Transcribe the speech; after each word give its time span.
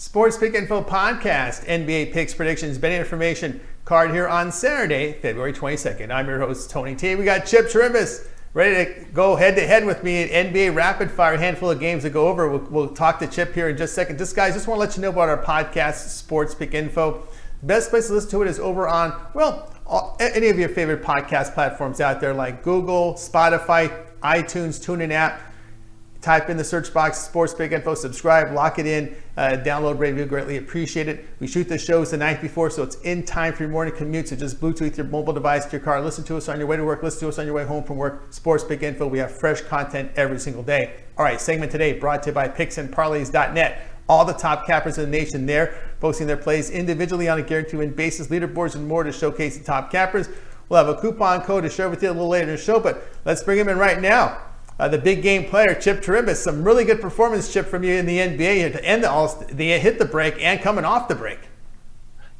Sports 0.00 0.38
Pick 0.38 0.54
Info 0.54 0.80
Podcast, 0.80 1.66
NBA 1.66 2.12
picks, 2.12 2.32
predictions, 2.32 2.78
betting 2.78 3.00
information 3.00 3.60
card 3.84 4.12
here 4.12 4.28
on 4.28 4.52
Saturday, 4.52 5.14
February 5.14 5.52
22nd. 5.52 6.12
I'm 6.12 6.28
your 6.28 6.38
host, 6.38 6.70
Tony 6.70 6.94
T. 6.94 7.16
We 7.16 7.24
got 7.24 7.46
Chip 7.46 7.66
Trimbus 7.66 8.24
ready 8.54 8.94
to 8.94 9.00
go 9.06 9.34
head 9.34 9.56
to 9.56 9.66
head 9.66 9.84
with 9.84 10.04
me 10.04 10.22
at 10.22 10.52
NBA 10.52 10.76
Rapid 10.76 11.10
Fire, 11.10 11.34
a 11.34 11.38
handful 11.38 11.72
of 11.72 11.80
games 11.80 12.04
to 12.04 12.10
go 12.10 12.28
over. 12.28 12.48
We'll, 12.48 12.68
we'll 12.70 12.94
talk 12.94 13.18
to 13.18 13.26
Chip 13.26 13.52
here 13.52 13.70
in 13.70 13.76
just 13.76 13.90
a 13.90 13.94
second. 13.94 14.18
Just 14.18 14.36
guys, 14.36 14.54
just 14.54 14.68
want 14.68 14.78
to 14.78 14.86
let 14.86 14.96
you 14.96 15.02
know 15.02 15.08
about 15.08 15.28
our 15.28 15.42
podcast, 15.42 16.10
Sports 16.10 16.54
Pick 16.54 16.74
Info. 16.74 17.26
Best 17.64 17.90
place 17.90 18.06
to 18.06 18.12
listen 18.12 18.30
to 18.30 18.42
it 18.42 18.48
is 18.48 18.60
over 18.60 18.86
on, 18.86 19.20
well, 19.34 19.74
all, 19.84 20.16
any 20.20 20.46
of 20.46 20.60
your 20.60 20.68
favorite 20.68 21.02
podcast 21.02 21.54
platforms 21.54 22.00
out 22.00 22.20
there 22.20 22.34
like 22.34 22.62
Google, 22.62 23.14
Spotify, 23.14 24.06
iTunes, 24.22 24.78
TuneIn 24.78 25.10
app 25.10 25.47
type 26.28 26.50
in 26.50 26.58
the 26.58 26.64
search 26.64 26.92
box 26.92 27.16
sports 27.16 27.54
pick 27.54 27.72
info 27.72 27.94
subscribe 27.94 28.52
lock 28.52 28.78
it 28.78 28.84
in 28.84 29.16
uh, 29.38 29.56
download 29.64 29.98
review 29.98 30.26
greatly 30.26 30.58
appreciate 30.58 31.08
it. 31.08 31.26
We 31.40 31.46
shoot 31.46 31.70
the 31.70 31.78
shows 31.78 32.10
the 32.10 32.18
night 32.18 32.42
before 32.42 32.68
so 32.68 32.82
it's 32.82 32.96
in 32.96 33.22
time 33.24 33.54
for 33.54 33.62
your 33.62 33.72
morning 33.72 33.94
commute 33.96 34.28
so 34.28 34.36
just 34.36 34.60
bluetooth 34.60 34.94
your 34.98 35.06
mobile 35.06 35.32
device 35.32 35.64
to 35.64 35.72
your 35.72 35.80
car 35.80 36.02
listen 36.02 36.24
to 36.24 36.36
us 36.36 36.50
on 36.50 36.58
your 36.58 36.66
way 36.66 36.76
to 36.76 36.84
work 36.84 37.02
listen 37.02 37.20
to 37.20 37.28
us 37.28 37.38
on 37.38 37.46
your 37.46 37.54
way 37.54 37.64
home 37.64 37.82
from 37.82 37.96
work 37.96 38.26
sports 38.28 38.62
pick 38.62 38.82
info 38.82 39.06
we 39.06 39.18
have 39.18 39.30
fresh 39.30 39.62
content 39.62 40.12
every 40.16 40.38
single 40.38 40.62
day. 40.62 41.00
All 41.16 41.24
right 41.24 41.40
segment 41.40 41.72
today 41.72 41.98
brought 41.98 42.22
to 42.24 42.28
you 42.28 42.34
by 42.34 42.46
picksandparlays.net 42.46 43.88
all 44.06 44.26
the 44.26 44.34
top 44.34 44.66
cappers 44.66 44.98
in 44.98 45.10
the 45.10 45.18
nation 45.18 45.46
there 45.46 45.94
posting 45.98 46.26
their 46.26 46.36
plays 46.36 46.68
individually 46.68 47.30
on 47.30 47.38
a 47.38 47.42
guaranteed 47.42 47.78
win 47.78 47.94
basis 47.94 48.26
leaderboards 48.26 48.74
and 48.74 48.86
more 48.86 49.02
to 49.02 49.12
showcase 49.12 49.56
the 49.56 49.64
top 49.64 49.90
cappers. 49.90 50.28
We'll 50.68 50.84
have 50.84 50.94
a 50.94 51.00
coupon 51.00 51.40
code 51.40 51.64
to 51.64 51.70
share 51.70 51.88
with 51.88 52.02
you 52.02 52.10
a 52.10 52.12
little 52.12 52.28
later 52.28 52.50
in 52.50 52.56
the 52.56 52.62
show 52.62 52.78
but 52.80 53.02
let's 53.24 53.42
bring 53.42 53.58
him 53.58 53.70
in 53.70 53.78
right 53.78 53.98
now 53.98 54.42
uh, 54.78 54.88
the 54.88 54.98
big 54.98 55.22
game 55.22 55.44
player, 55.44 55.74
Chip 55.74 56.00
Trimbus. 56.00 56.36
Some 56.36 56.62
really 56.62 56.84
good 56.84 57.00
performance, 57.00 57.52
Chip, 57.52 57.66
from 57.66 57.82
you 57.82 57.94
in 57.94 58.06
the 58.06 58.18
NBA 58.18 58.72
to 58.72 58.84
end 58.84 59.02
the, 59.02 59.10
all, 59.10 59.28
the 59.50 59.78
hit 59.78 59.98
the 59.98 60.04
break 60.04 60.42
and 60.42 60.60
coming 60.60 60.84
off 60.84 61.08
the 61.08 61.14
break. 61.14 61.40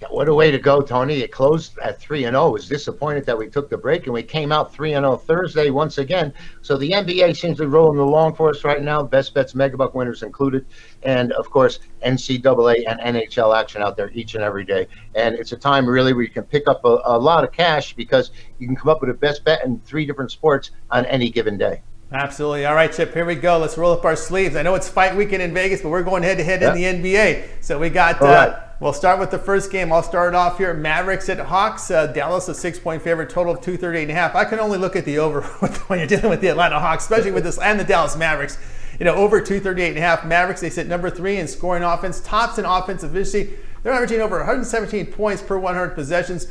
Yeah, 0.00 0.06
what 0.10 0.28
a 0.28 0.34
way 0.34 0.52
to 0.52 0.58
go, 0.60 0.80
Tony. 0.80 1.22
It 1.22 1.32
closed 1.32 1.76
at 1.80 1.98
3 1.98 2.26
and 2.26 2.34
0. 2.34 2.50
Was 2.50 2.68
disappointed 2.68 3.26
that 3.26 3.36
we 3.36 3.48
took 3.48 3.68
the 3.68 3.76
break 3.76 4.04
and 4.04 4.14
we 4.14 4.22
came 4.22 4.52
out 4.52 4.72
3 4.72 4.92
and 4.92 5.02
0 5.02 5.16
Thursday 5.16 5.70
once 5.70 5.98
again. 5.98 6.32
So 6.62 6.76
the 6.76 6.92
NBA 6.92 7.36
seems 7.36 7.56
to 7.56 7.64
be 7.64 7.66
rolling 7.66 7.98
along 7.98 8.36
for 8.36 8.48
us 8.48 8.62
right 8.62 8.80
now. 8.80 9.02
Best 9.02 9.34
bets, 9.34 9.54
megabuck 9.54 9.94
winners 9.94 10.22
included, 10.22 10.66
and 11.02 11.32
of 11.32 11.50
course 11.50 11.80
NCAA 12.06 12.84
and 12.86 13.00
NHL 13.00 13.58
action 13.58 13.82
out 13.82 13.96
there 13.96 14.12
each 14.12 14.36
and 14.36 14.44
every 14.44 14.64
day. 14.64 14.86
And 15.16 15.34
it's 15.34 15.50
a 15.50 15.56
time 15.56 15.84
really 15.84 16.12
where 16.12 16.22
you 16.22 16.30
can 16.30 16.44
pick 16.44 16.68
up 16.68 16.84
a, 16.84 17.00
a 17.04 17.18
lot 17.18 17.42
of 17.42 17.50
cash 17.50 17.96
because 17.96 18.30
you 18.60 18.68
can 18.68 18.76
come 18.76 18.90
up 18.90 19.00
with 19.00 19.10
a 19.10 19.14
best 19.14 19.44
bet 19.44 19.64
in 19.64 19.80
three 19.80 20.06
different 20.06 20.30
sports 20.30 20.70
on 20.92 21.06
any 21.06 21.28
given 21.28 21.58
day. 21.58 21.82
Absolutely. 22.10 22.64
All 22.64 22.74
right, 22.74 22.90
Chip, 22.90 23.12
here 23.12 23.26
we 23.26 23.34
go. 23.34 23.58
Let's 23.58 23.76
roll 23.76 23.92
up 23.92 24.04
our 24.04 24.16
sleeves. 24.16 24.56
I 24.56 24.62
know 24.62 24.74
it's 24.74 24.88
fight 24.88 25.14
weekend 25.14 25.42
in 25.42 25.52
Vegas, 25.52 25.82
but 25.82 25.90
we're 25.90 26.02
going 26.02 26.22
head 26.22 26.38
to 26.38 26.44
head 26.44 26.62
in 26.62 26.74
the 26.74 26.84
NBA. 26.84 27.48
So 27.60 27.78
we 27.78 27.90
got, 27.90 28.22
uh, 28.22 28.24
right. 28.24 28.56
we'll 28.80 28.94
start 28.94 29.20
with 29.20 29.30
the 29.30 29.38
first 29.38 29.70
game. 29.70 29.92
I'll 29.92 30.02
start 30.02 30.34
off 30.34 30.56
here. 30.56 30.72
Mavericks 30.72 31.28
at 31.28 31.38
Hawks. 31.38 31.90
Uh, 31.90 32.06
Dallas, 32.06 32.48
a 32.48 32.54
six 32.54 32.78
point 32.78 33.02
favorite, 33.02 33.28
total 33.28 33.52
of 33.52 33.60
238 33.60 34.02
and 34.02 34.10
a 34.10 34.14
half. 34.14 34.34
I 34.34 34.46
can 34.46 34.58
only 34.58 34.78
look 34.78 34.96
at 34.96 35.04
the 35.04 35.18
over 35.18 35.42
when 35.88 35.98
you're 35.98 36.08
dealing 36.08 36.30
with 36.30 36.40
the 36.40 36.48
Atlanta 36.48 36.80
Hawks, 36.80 37.04
especially 37.04 37.32
with 37.32 37.44
this 37.44 37.58
and 37.58 37.78
the 37.78 37.84
Dallas 37.84 38.16
Mavericks. 38.16 38.58
You 38.98 39.04
know, 39.04 39.14
over 39.14 39.40
238 39.42 39.88
and 39.90 39.98
a 39.98 40.00
half. 40.00 40.24
Mavericks, 40.24 40.62
they 40.62 40.70
sit 40.70 40.86
number 40.86 41.10
three 41.10 41.36
in 41.36 41.46
scoring 41.46 41.82
offense, 41.82 42.20
tops 42.20 42.56
in 42.56 42.64
offensive 42.64 43.14
efficiency. 43.14 43.54
They're 43.82 43.92
averaging 43.92 44.22
over 44.22 44.38
117 44.38 45.06
points 45.12 45.42
per 45.42 45.58
100 45.58 45.90
possessions. 45.90 46.50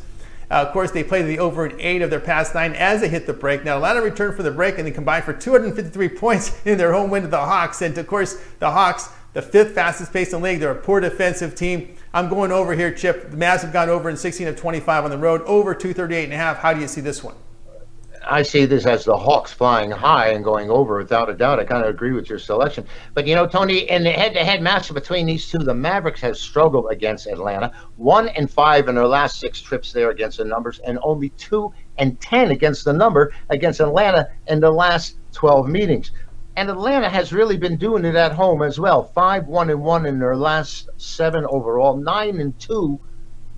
Uh, 0.49 0.55
of 0.55 0.71
course, 0.71 0.91
they 0.91 1.03
played 1.03 1.25
the 1.25 1.39
over 1.39 1.65
in 1.65 1.79
eight 1.79 2.01
of 2.01 2.09
their 2.09 2.19
past 2.19 2.55
nine 2.55 2.73
as 2.73 3.01
they 3.01 3.09
hit 3.09 3.25
the 3.25 3.33
break. 3.33 3.65
Now, 3.65 3.77
Atlanta 3.77 4.01
returned 4.01 4.35
for 4.35 4.43
the 4.43 4.51
break 4.51 4.77
and 4.77 4.87
they 4.87 4.91
combined 4.91 5.25
for 5.25 5.33
253 5.33 6.09
points 6.17 6.65
in 6.65 6.77
their 6.77 6.93
home 6.93 7.09
win 7.09 7.23
to 7.23 7.27
the 7.27 7.37
Hawks. 7.37 7.81
And 7.81 7.97
of 7.97 8.07
course, 8.07 8.41
the 8.59 8.71
Hawks, 8.71 9.09
the 9.33 9.41
fifth 9.41 9.73
fastest 9.73 10.13
pace 10.13 10.31
in 10.31 10.41
the 10.41 10.45
league, 10.45 10.59
they're 10.59 10.71
a 10.71 10.75
poor 10.75 10.99
defensive 10.99 11.53
team. 11.53 11.95
I'm 12.13 12.29
going 12.29 12.51
over 12.51 12.73
here, 12.73 12.91
Chip. 12.93 13.31
The 13.31 13.37
Mavs 13.37 13.61
have 13.61 13.73
gone 13.73 13.89
over 13.89 14.09
in 14.09 14.15
16 14.15 14.47
of 14.47 14.55
25 14.55 15.03
on 15.03 15.09
the 15.09 15.17
road, 15.17 15.41
over 15.41 15.73
238 15.75 16.23
and 16.23 16.33
a 16.33 16.37
half. 16.37 16.57
How 16.57 16.73
do 16.73 16.79
you 16.79 16.87
see 16.87 17.01
this 17.01 17.23
one? 17.23 17.35
I 18.29 18.41
see 18.43 18.65
this 18.65 18.85
as 18.85 19.05
the 19.05 19.15
Hawks 19.15 19.53
flying 19.53 19.89
high 19.89 20.29
and 20.29 20.43
going 20.43 20.69
over 20.69 20.97
without 20.97 21.29
a 21.29 21.33
doubt. 21.33 21.59
I 21.59 21.63
kind 21.63 21.83
of 21.83 21.89
agree 21.89 22.11
with 22.11 22.29
your 22.29 22.39
selection. 22.39 22.85
But 23.13 23.25
you 23.25 23.35
know, 23.35 23.47
Tony, 23.47 23.89
in 23.89 24.03
the 24.03 24.11
head-to-head 24.11 24.61
match 24.61 24.93
between 24.93 25.25
these 25.25 25.47
two, 25.47 25.59
the 25.59 25.73
Mavericks 25.73 26.21
have 26.21 26.37
struggled 26.37 26.91
against 26.91 27.27
Atlanta. 27.27 27.71
One 27.95 28.29
and 28.29 28.51
five 28.51 28.89
in 28.89 28.95
their 28.95 29.07
last 29.07 29.39
six 29.39 29.61
trips 29.61 29.93
there 29.93 30.09
against 30.09 30.37
the 30.37 30.45
numbers, 30.45 30.79
and 30.79 30.99
only 31.01 31.29
two 31.29 31.73
and 31.97 32.19
ten 32.19 32.51
against 32.51 32.85
the 32.85 32.93
number 32.93 33.33
against 33.49 33.79
Atlanta 33.79 34.29
in 34.47 34.59
the 34.59 34.71
last 34.71 35.17
12 35.33 35.67
meetings. 35.69 36.11
And 36.57 36.69
Atlanta 36.69 37.09
has 37.09 37.31
really 37.31 37.57
been 37.57 37.77
doing 37.77 38.03
it 38.03 38.15
at 38.15 38.31
home 38.31 38.61
as 38.61 38.79
well. 38.79 39.03
Five, 39.03 39.47
one, 39.47 39.69
and 39.69 39.81
one 39.81 40.05
in 40.05 40.19
their 40.19 40.35
last 40.35 40.89
seven 40.97 41.45
overall, 41.49 41.95
nine 41.95 42.39
and 42.39 42.57
two 42.59 42.99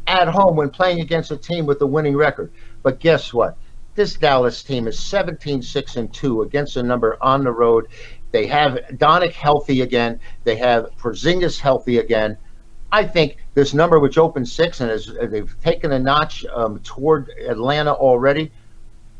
at 0.05 0.27
home 0.27 0.55
when 0.57 0.69
playing 0.69 0.99
against 0.99 1.31
a 1.31 1.37
team 1.37 1.65
with 1.65 1.81
a 1.81 1.87
winning 1.87 2.17
record. 2.17 2.51
But 2.83 2.99
guess 2.99 3.33
what? 3.33 3.57
This 3.99 4.13
Dallas 4.13 4.63
team 4.63 4.87
is 4.87 4.97
17 4.97 5.61
6 5.61 5.95
and 5.97 6.13
2 6.13 6.43
against 6.43 6.77
a 6.77 6.83
number 6.83 7.17
on 7.19 7.43
the 7.43 7.51
road. 7.51 7.89
They 8.31 8.47
have 8.47 8.79
Doncic 8.93 9.33
healthy 9.33 9.81
again. 9.81 10.21
They 10.45 10.55
have 10.55 10.85
Porzingis 10.97 11.59
healthy 11.59 11.97
again. 11.97 12.37
I 12.93 13.03
think 13.03 13.35
this 13.55 13.73
number, 13.73 13.99
which 13.99 14.17
opened 14.17 14.47
six 14.47 14.79
and 14.79 14.89
is, 14.89 15.11
they've 15.23 15.53
taken 15.61 15.91
a 15.91 15.99
notch 15.99 16.45
um, 16.45 16.79
toward 16.79 17.27
Atlanta 17.45 17.91
already. 17.91 18.53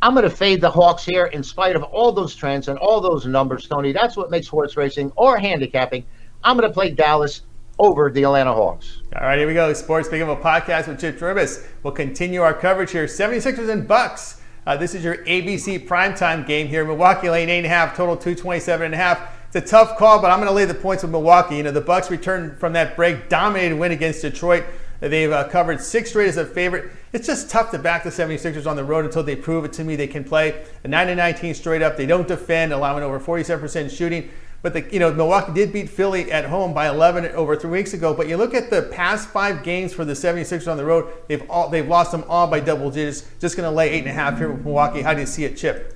I'm 0.02 0.14
going 0.14 0.24
to 0.24 0.30
fade 0.30 0.62
the 0.62 0.72
Hawks 0.72 1.04
here 1.04 1.26
in 1.26 1.44
spite 1.44 1.76
of 1.76 1.84
all 1.84 2.14
those 2.14 2.34
trends 2.34 2.70
and 2.70 2.80
all 2.80 3.02
those 3.02 3.26
numbers, 3.26 3.68
Tony. 3.68 3.92
That's 3.92 4.16
what 4.16 4.32
makes 4.32 4.48
horse 4.48 4.78
racing 4.78 5.12
or 5.18 5.38
handicapping. 5.38 6.06
I'm 6.42 6.56
going 6.56 6.70
to 6.70 6.74
play 6.74 6.92
Dallas 6.92 7.42
over 7.80 8.10
the 8.10 8.24
Atlanta 8.24 8.54
Hawks. 8.54 9.02
All 9.14 9.28
right, 9.28 9.40
here 9.40 9.46
we 9.46 9.54
go. 9.54 9.74
Sports 9.74 10.08
Pick 10.08 10.22
Info 10.22 10.38
podcast 10.38 10.88
with 10.88 11.02
Chip 11.02 11.20
Trimbus. 11.20 11.68
We'll 11.84 11.92
continue 11.92 12.42
our 12.42 12.54
coverage 12.54 12.92
here. 12.92 13.08
76ers 13.08 13.68
and 13.68 13.86
Bucks. 13.86 14.39
Uh, 14.69 14.78
this 14.78 14.94
is 14.94 15.03
your 15.03 15.18
ABC 15.25 15.88
primetime 15.88 16.46
game 16.46 16.68
here. 16.68 16.85
Milwaukee 16.85 17.28
laying 17.28 17.50
eight 17.50 17.57
and 17.57 17.66
a 17.66 17.69
half, 17.69 17.97
total 17.97 18.16
227 18.16 18.85
and 18.85 18.94
a 18.94 18.97
half. 18.97 19.19
It's 19.47 19.56
a 19.56 19.62
tough 19.62 19.97
call, 19.97 20.22
but 20.22 20.30
I'm 20.30 20.38
going 20.38 20.47
to 20.47 20.53
lay 20.53 20.66
the 20.66 20.75
points 20.75 21.02
with 21.02 21.12
Milwaukee. 21.12 21.57
You 21.57 21.63
know, 21.63 21.72
the 21.72 21.81
Bucks 21.81 22.12
returned 22.12 22.56
from 22.59 22.74
that 22.74 22.96
break, 22.96 23.30
dominated 23.30 23.80
win 23.80 23.91
against 23.94 24.22
Detroit. 24.22 24.66
They've 25.00 25.31
uh, 25.31 25.47
covered 25.47 25.81
six 25.81 26.12
straight 26.12 26.28
as 26.28 26.38
a 26.38 26.46
favorite. 26.46 26.91
It's 27.13 27.25
just 27.25 27.50
tough 27.50 27.72
to 27.72 27.80
back 27.80 28.03
the 28.03 28.12
76ers 28.12 28.68
on 28.68 28.75
the 28.75 28.84
road 28.84 29.06
until 29.06 29.24
they 29.24 29.35
prove 29.35 29.66
it 29.66 29.74
to 29.74 29.84
me 29.84 29.96
they 29.96 30.06
can 30.06 30.24
play. 30.24 30.63
A 30.84 30.88
9 30.88 31.18
19 31.18 31.56
straight 31.56 31.81
up. 31.81 31.97
They 31.97 32.06
don't 32.06 32.28
defend, 32.28 32.72
allowing 32.72 33.03
over 33.03 33.19
47% 33.19 33.90
shooting. 33.90 34.30
But 34.62 34.74
the, 34.74 34.94
you 34.94 35.00
know 35.00 35.14
Milwaukee 35.14 35.53
did 35.53 35.72
beat 35.72 35.90
Philly 35.90 36.31
at 36.31 36.46
home 36.46 36.74
by 36.74 36.90
11 36.90 37.25
over 37.34 37.56
three 37.56 37.72
weeks 37.72 37.94
ago. 37.94 38.14
But 38.14 38.28
you 38.28 38.38
look 38.38 38.53
at 38.53 38.70
the 38.70 38.84
past 38.84 39.30
five 39.30 39.64
games 39.64 39.94
for 39.94 40.03
the 40.03 40.14
76ers 40.14 40.70
on 40.70 40.78
the 40.78 40.86
road, 40.86 41.12
they've 41.28 41.50
all 41.50 41.70
they've 41.70 41.88
lost 41.88 42.12
them 42.12 42.24
all 42.28 42.47
by 42.47 42.59
double 42.59 42.92
digits. 42.92 43.25
Just 43.40 43.56
going 43.56 43.69
to 43.69 43.75
lay 43.75 43.90
eight 43.90 44.00
and 44.00 44.09
a 44.09 44.14
half 44.14 44.38
here 44.38 44.52
with 44.52 44.64
Milwaukee. 44.64 45.02
How 45.02 45.14
do 45.14 45.22
you 45.22 45.25
see 45.25 45.46
it, 45.46 45.56
Chip? 45.56 45.96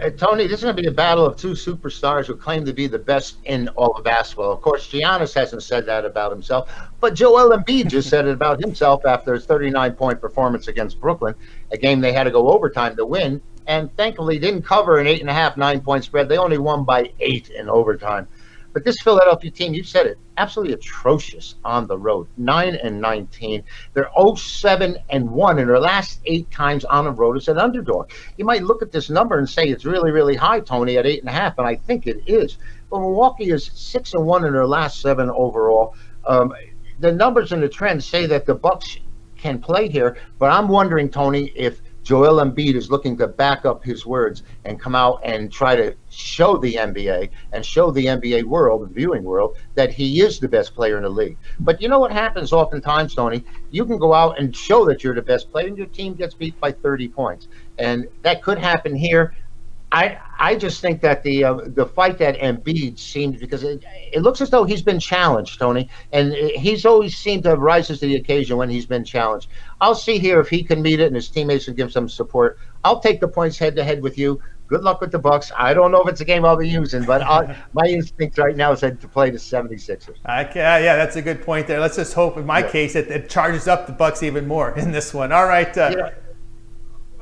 Uh, 0.00 0.08
Tony, 0.08 0.46
this 0.46 0.60
is 0.60 0.64
going 0.64 0.74
to 0.74 0.82
be 0.82 0.88
a 0.88 0.92
battle 0.92 1.26
of 1.26 1.36
two 1.36 1.50
superstars 1.50 2.24
who 2.24 2.34
claim 2.34 2.64
to 2.64 2.72
be 2.72 2.86
the 2.86 2.98
best 2.98 3.36
in 3.44 3.68
all 3.70 3.90
of 3.90 4.02
basketball. 4.02 4.50
Of 4.50 4.62
course, 4.62 4.88
Giannis 4.88 5.34
hasn't 5.34 5.62
said 5.62 5.84
that 5.86 6.06
about 6.06 6.32
himself, 6.32 6.70
but 7.00 7.12
Joel 7.12 7.54
Embiid 7.54 7.88
just 7.88 8.08
said 8.08 8.26
it 8.26 8.30
about 8.30 8.60
himself 8.60 9.04
after 9.04 9.34
his 9.34 9.46
39-point 9.46 10.18
performance 10.18 10.68
against 10.68 10.98
Brooklyn, 11.00 11.34
a 11.70 11.76
game 11.76 12.00
they 12.00 12.14
had 12.14 12.24
to 12.24 12.30
go 12.30 12.48
overtime 12.48 12.96
to 12.96 13.04
win 13.04 13.42
and 13.70 13.96
thankfully 13.96 14.36
didn't 14.40 14.62
cover 14.62 14.98
an 14.98 15.06
eight 15.06 15.20
and 15.20 15.30
a 15.30 15.32
half, 15.32 15.56
nine 15.56 15.80
point 15.80 16.02
spread. 16.02 16.28
They 16.28 16.36
only 16.36 16.58
won 16.58 16.82
by 16.82 17.12
eight 17.20 17.50
in 17.50 17.70
overtime. 17.70 18.26
But 18.72 18.84
this 18.84 19.00
Philadelphia 19.00 19.52
team, 19.52 19.74
you 19.74 19.84
said 19.84 20.06
it, 20.06 20.18
absolutely 20.38 20.74
atrocious 20.74 21.54
on 21.64 21.86
the 21.86 21.96
road. 21.96 22.26
Nine 22.36 22.74
and 22.74 23.00
nineteen. 23.00 23.62
They're 23.94 24.10
07 24.36 24.98
and 25.08 25.30
one 25.30 25.60
in 25.60 25.68
their 25.68 25.78
last 25.78 26.20
eight 26.24 26.50
times 26.50 26.84
on 26.84 27.04
the 27.04 27.12
road 27.12 27.36
as 27.36 27.46
an 27.46 27.58
underdog. 27.58 28.10
You 28.36 28.44
might 28.44 28.64
look 28.64 28.82
at 28.82 28.90
this 28.90 29.08
number 29.08 29.38
and 29.38 29.48
say 29.48 29.68
it's 29.68 29.84
really, 29.84 30.10
really 30.10 30.34
high, 30.34 30.60
Tony, 30.60 30.98
at 30.98 31.06
eight 31.06 31.20
and 31.20 31.28
a 31.28 31.32
half, 31.32 31.56
and 31.56 31.66
I 31.66 31.76
think 31.76 32.08
it 32.08 32.24
is. 32.26 32.58
But 32.90 32.98
Milwaukee 32.98 33.50
is 33.50 33.70
six 33.72 34.14
and 34.14 34.26
one 34.26 34.44
in 34.44 34.52
their 34.52 34.66
last 34.66 35.00
seven 35.00 35.30
overall. 35.30 35.94
Um, 36.26 36.52
the 36.98 37.12
numbers 37.12 37.52
and 37.52 37.62
the 37.62 37.68
trends 37.68 38.04
say 38.04 38.26
that 38.26 38.46
the 38.46 38.54
Bucks 38.54 38.98
can 39.36 39.60
play 39.60 39.88
here, 39.88 40.16
but 40.40 40.50
I'm 40.50 40.66
wondering, 40.66 41.08
Tony, 41.08 41.52
if 41.54 41.80
Joel 42.02 42.44
Embiid 42.44 42.74
is 42.74 42.90
looking 42.90 43.16
to 43.18 43.28
back 43.28 43.64
up 43.64 43.84
his 43.84 44.06
words 44.06 44.42
and 44.64 44.80
come 44.80 44.94
out 44.94 45.20
and 45.22 45.52
try 45.52 45.76
to 45.76 45.94
show 46.08 46.56
the 46.56 46.74
NBA 46.74 47.30
and 47.52 47.64
show 47.64 47.90
the 47.90 48.06
NBA 48.06 48.44
world, 48.44 48.82
the 48.82 48.92
viewing 48.92 49.22
world, 49.22 49.56
that 49.74 49.92
he 49.92 50.20
is 50.20 50.38
the 50.38 50.48
best 50.48 50.74
player 50.74 50.96
in 50.96 51.02
the 51.02 51.08
league. 51.08 51.36
But 51.60 51.80
you 51.80 51.88
know 51.88 51.98
what 51.98 52.12
happens 52.12 52.52
oftentimes, 52.52 53.14
Tony? 53.14 53.44
You 53.70 53.84
can 53.84 53.98
go 53.98 54.14
out 54.14 54.38
and 54.38 54.54
show 54.56 54.84
that 54.86 55.04
you're 55.04 55.14
the 55.14 55.22
best 55.22 55.50
player, 55.50 55.66
and 55.66 55.76
your 55.76 55.86
team 55.86 56.14
gets 56.14 56.34
beat 56.34 56.58
by 56.58 56.72
30 56.72 57.08
points. 57.08 57.48
And 57.78 58.08
that 58.22 58.42
could 58.42 58.58
happen 58.58 58.94
here. 58.94 59.34
I 59.92 60.18
I 60.38 60.54
just 60.54 60.80
think 60.80 61.00
that 61.02 61.22
the 61.22 61.44
uh, 61.44 61.54
the 61.66 61.84
fight 61.84 62.18
that 62.18 62.38
Embiid 62.38 62.98
seems 62.98 63.40
because 63.40 63.64
it, 63.64 63.84
it 64.12 64.20
looks 64.22 64.40
as 64.40 64.50
though 64.50 64.64
he's 64.64 64.82
been 64.82 65.00
challenged, 65.00 65.58
Tony, 65.58 65.88
and 66.12 66.32
he's 66.32 66.86
always 66.86 67.16
seemed 67.16 67.42
to 67.42 67.56
rises 67.56 68.00
to 68.00 68.06
the 68.06 68.16
occasion 68.16 68.56
when 68.56 68.70
he's 68.70 68.86
been 68.86 69.04
challenged. 69.04 69.48
I'll 69.80 69.94
see 69.94 70.18
here 70.18 70.38
if 70.40 70.48
he 70.48 70.62
can 70.62 70.80
meet 70.80 71.00
it 71.00 71.06
and 71.06 71.16
his 71.16 71.28
teammates 71.28 71.64
can 71.64 71.74
give 71.74 71.92
some 71.92 72.08
support. 72.08 72.58
I'll 72.84 73.00
take 73.00 73.20
the 73.20 73.28
points 73.28 73.58
head 73.58 73.74
to 73.76 73.84
head 73.84 74.02
with 74.02 74.16
you. 74.16 74.40
Good 74.68 74.82
luck 74.82 75.00
with 75.00 75.10
the 75.10 75.18
Bucks. 75.18 75.50
I 75.56 75.74
don't 75.74 75.90
know 75.90 76.00
if 76.00 76.08
it's 76.08 76.20
a 76.20 76.24
game 76.24 76.44
I'll 76.44 76.56
be 76.56 76.68
using, 76.68 77.02
but 77.02 77.22
I'll, 77.22 77.52
my 77.72 77.86
instinct 77.86 78.38
right 78.38 78.56
now 78.56 78.70
is 78.70 78.80
to 78.80 78.92
play 78.92 79.30
the 79.30 79.36
76ers. 79.36 80.10
Okay, 80.10 80.60
yeah, 80.60 80.94
that's 80.94 81.16
a 81.16 81.22
good 81.22 81.42
point 81.42 81.66
there. 81.66 81.80
Let's 81.80 81.96
just 81.96 82.14
hope, 82.14 82.36
in 82.36 82.46
my 82.46 82.60
yeah. 82.60 82.70
case, 82.70 82.94
it, 82.94 83.08
it, 83.10 83.28
charges 83.28 83.66
up 83.66 83.88
the 83.88 83.92
Bucks 83.92 84.22
even 84.22 84.46
more 84.46 84.70
in 84.78 84.92
this 84.92 85.12
one. 85.12 85.32
All 85.32 85.46
right. 85.46 85.76
Uh, 85.76 85.92
yeah. 85.96 86.10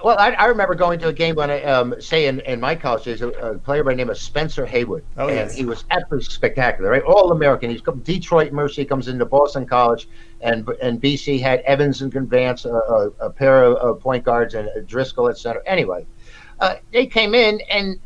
Well, 0.03 0.17
I, 0.19 0.31
I, 0.31 0.47
remember 0.47 0.75
going 0.75 1.01
to 1.01 1.09
a 1.09 1.13
game 1.13 1.35
when 1.35 1.51
I, 1.51 1.63
um, 1.65 2.01
say, 2.01 2.27
in, 2.27 2.41
in 2.41 2.61
my 2.61 2.77
college 2.77 3.05
days, 3.05 3.21
a, 3.21 3.29
a, 3.29 3.59
player 3.59 3.83
by 3.83 3.93
the 3.93 3.97
name 3.97 4.11
of 4.11 4.19
Spencer 4.19 4.65
Haywood. 4.65 5.05
Oh, 5.17 5.27
and 5.27 5.37
yes. 5.37 5.57
he 5.57 5.65
was 5.65 5.85
absolutely 5.91 6.25
spectacular, 6.25 6.91
right? 6.91 7.03
All 7.03 7.33
American. 7.33 7.71
He's 7.71 7.81
from 7.81 8.01
Detroit 8.01 8.53
Mercy, 8.53 8.85
comes 8.85 9.09
into 9.09 9.25
Boston 9.25 9.67
College, 9.67 10.09
and 10.41 10.69
and 10.81 11.03
BC 11.03 11.41
had 11.41 11.61
Evans 11.61 12.03
and 12.03 12.13
Vance, 12.13 12.65
a, 12.65 12.71
a, 12.71 13.11
a 13.21 13.31
pair 13.31 13.65
of, 13.65 13.77
of, 13.77 14.01
point 14.01 14.25
guards, 14.25 14.55
and 14.55 14.69
Driscoll 14.87 15.29
at 15.29 15.37
center. 15.37 15.63
Anyway, 15.67 16.07
uh, 16.61 16.77
they 16.93 17.07
came 17.07 17.35
in, 17.35 17.61
and 17.69 17.99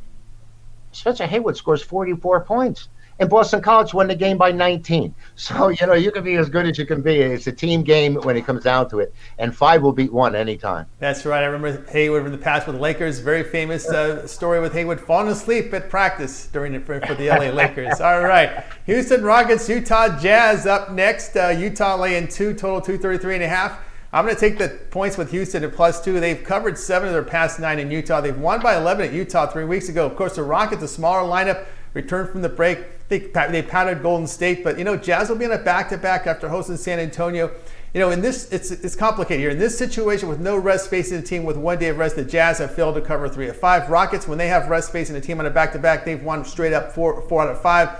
Spencer 0.92 1.26
Haywood 1.26 1.56
scores 1.56 1.82
44 1.82 2.44
points 2.44 2.88
and 3.18 3.28
Boston 3.28 3.60
College 3.60 3.94
won 3.94 4.08
the 4.08 4.14
game 4.14 4.36
by 4.36 4.52
19. 4.52 5.14
So, 5.34 5.68
you 5.68 5.86
know, 5.86 5.94
you 5.94 6.12
can 6.12 6.22
be 6.22 6.36
as 6.36 6.48
good 6.48 6.66
as 6.66 6.78
you 6.78 6.86
can 6.86 7.02
be. 7.02 7.16
It's 7.16 7.46
a 7.48 7.52
team 7.52 7.82
game 7.82 8.14
when 8.14 8.36
it 8.36 8.46
comes 8.46 8.62
down 8.62 8.88
to 8.90 9.00
it. 9.00 9.12
And 9.38 9.54
five 9.54 9.82
will 9.82 9.92
beat 9.92 10.12
one 10.12 10.36
anytime. 10.36 10.86
That's 11.00 11.26
right. 11.26 11.42
I 11.42 11.46
remember 11.46 11.84
Haywood 11.90 12.26
in 12.26 12.30
the 12.30 12.38
past 12.38 12.66
with 12.66 12.76
the 12.76 12.82
Lakers. 12.82 13.18
Very 13.18 13.42
famous 13.42 13.88
uh, 13.88 14.26
story 14.26 14.60
with 14.60 14.72
Haywood 14.72 15.00
falling 15.00 15.28
asleep 15.28 15.74
at 15.74 15.90
practice 15.90 16.46
during 16.52 16.74
it 16.74 16.86
for, 16.86 17.00
for 17.00 17.14
the 17.14 17.28
LA 17.28 17.50
Lakers. 17.50 18.00
All 18.00 18.22
right. 18.22 18.64
Houston 18.86 19.24
Rockets, 19.24 19.68
Utah 19.68 20.20
Jazz 20.20 20.66
up 20.66 20.92
next. 20.92 21.36
Uh, 21.36 21.48
Utah 21.48 21.96
laying 21.96 22.28
two, 22.28 22.54
total 22.54 22.80
233 22.80 23.34
and 23.34 23.44
a 23.44 23.48
half. 23.48 23.80
I'm 24.12 24.26
going 24.26 24.34
to 24.36 24.40
take 24.40 24.58
the 24.58 24.68
points 24.90 25.16
with 25.16 25.30
Houston 25.30 25.64
at 25.64 25.72
plus 25.72 26.04
two. 26.04 26.20
They've 26.20 26.44
covered 26.44 26.76
seven 26.76 27.08
of 27.08 27.14
their 27.14 27.22
past 27.22 27.58
nine 27.58 27.78
in 27.78 27.90
Utah. 27.90 28.20
They've 28.20 28.36
won 28.36 28.60
by 28.60 28.76
11 28.76 29.06
at 29.06 29.12
Utah 29.12 29.46
three 29.46 29.64
weeks 29.64 29.88
ago. 29.88 30.04
Of 30.04 30.16
course, 30.16 30.36
the 30.36 30.42
Rockets, 30.42 30.82
a 30.82 30.88
smaller 30.88 31.26
lineup, 31.26 31.64
returned 31.94 32.28
from 32.28 32.42
the 32.42 32.48
break. 32.50 33.01
They, 33.12 33.18
they 33.18 33.60
pounded 33.60 34.02
Golden 34.02 34.26
State, 34.26 34.64
but 34.64 34.78
you 34.78 34.84
know, 34.84 34.96
Jazz 34.96 35.28
will 35.28 35.36
be 35.36 35.44
in 35.44 35.52
a 35.52 35.58
back-to-back 35.58 36.26
after 36.26 36.48
hosting 36.48 36.78
San 36.78 36.98
Antonio. 36.98 37.50
You 37.92 38.00
know, 38.00 38.10
in 38.10 38.22
this, 38.22 38.50
it's, 38.50 38.70
it's 38.70 38.96
complicated 38.96 39.38
here. 39.38 39.50
In 39.50 39.58
this 39.58 39.76
situation 39.76 40.30
with 40.30 40.40
no 40.40 40.56
rest 40.56 40.88
facing 40.88 41.20
the 41.20 41.26
team 41.26 41.44
with 41.44 41.58
one 41.58 41.78
day 41.78 41.88
of 41.88 41.98
rest, 41.98 42.16
the 42.16 42.24
Jazz 42.24 42.56
have 42.56 42.74
failed 42.74 42.94
to 42.94 43.02
cover 43.02 43.28
three 43.28 43.48
of 43.48 43.56
five. 43.58 43.90
Rockets, 43.90 44.26
when 44.26 44.38
they 44.38 44.48
have 44.48 44.70
rest 44.70 44.92
facing 44.92 45.14
a 45.14 45.20
team 45.20 45.40
on 45.40 45.44
a 45.44 45.50
back-to-back, 45.50 46.06
they've 46.06 46.22
won 46.22 46.42
straight 46.42 46.72
up 46.72 46.92
four, 46.92 47.20
four 47.28 47.42
out 47.42 47.50
of 47.50 47.60
five. 47.60 47.90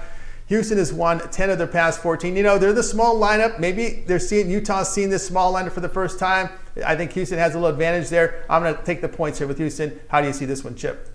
Houston 0.46 0.78
has 0.78 0.94
won 0.94 1.18
10 1.28 1.50
of 1.50 1.58
their 1.58 1.66
past 1.66 2.00
14. 2.00 2.34
You 2.34 2.42
know, 2.42 2.56
they're 2.56 2.72
the 2.72 2.82
small 2.82 3.14
lineup. 3.20 3.60
Maybe 3.60 4.04
they're 4.06 4.18
seeing 4.18 4.50
Utah's 4.50 4.88
seeing 4.88 5.10
this 5.10 5.26
small 5.26 5.52
lineup 5.52 5.72
for 5.72 5.80
the 5.80 5.90
first 5.90 6.18
time. 6.18 6.48
I 6.86 6.96
think 6.96 7.12
Houston 7.12 7.36
has 7.36 7.54
a 7.54 7.58
little 7.58 7.74
advantage 7.74 8.08
there. 8.08 8.46
I'm 8.48 8.62
going 8.62 8.74
to 8.74 8.82
take 8.82 9.02
the 9.02 9.10
points 9.10 9.36
here 9.36 9.46
with 9.46 9.58
Houston. 9.58 10.00
How 10.08 10.22
do 10.22 10.26
you 10.26 10.32
see 10.32 10.46
this 10.46 10.64
one, 10.64 10.74
Chip? 10.74 11.11